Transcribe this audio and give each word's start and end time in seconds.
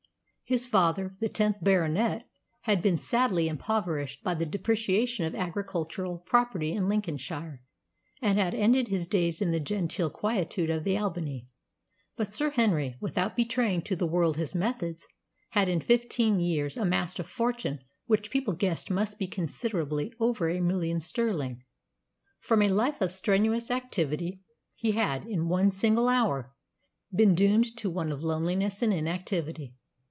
His 0.43 0.65
father, 0.65 1.13
the 1.21 1.29
tenth 1.29 1.63
Baronet, 1.63 2.27
had 2.63 2.81
been 2.81 2.97
sadly 2.97 3.47
impoverished 3.47 4.21
by 4.21 4.35
the 4.35 4.45
depreciation 4.45 5.23
of 5.23 5.33
agricultural 5.33 6.17
property 6.17 6.73
in 6.73 6.89
Lincolnshire, 6.89 7.61
and 8.21 8.37
had 8.37 8.53
ended 8.53 8.89
his 8.89 9.07
days 9.07 9.41
in 9.41 9.51
the 9.51 9.61
genteel 9.61 10.09
quietude 10.09 10.69
of 10.69 10.83
the 10.83 10.97
Albany. 10.97 11.47
But 12.17 12.33
Sir 12.33 12.49
Henry, 12.49 12.97
without 12.99 13.37
betraying 13.37 13.83
to 13.83 13.95
the 13.95 14.05
world 14.05 14.35
his 14.35 14.53
methods, 14.53 15.07
had 15.51 15.69
in 15.69 15.79
fifteen 15.79 16.41
years 16.41 16.75
amassed 16.75 17.19
a 17.19 17.23
fortune 17.23 17.79
which 18.07 18.29
people 18.29 18.53
guessed 18.53 18.91
must 18.91 19.17
be 19.19 19.27
considerably 19.27 20.11
over 20.19 20.49
a 20.49 20.59
million 20.59 20.99
sterling. 20.99 21.63
From 22.41 22.61
a 22.61 22.67
life 22.67 22.99
of 22.99 23.15
strenuous 23.15 23.71
activity 23.71 24.41
he 24.75 24.91
had, 24.91 25.23
in 25.25 25.47
one 25.47 25.71
single 25.71 26.09
hour, 26.09 26.53
been 27.15 27.35
doomed 27.35 27.77
to 27.77 27.89
one 27.89 28.11
of 28.11 28.21
loneliness 28.21 28.81
and 28.81 28.93
inactivity. 28.93 29.75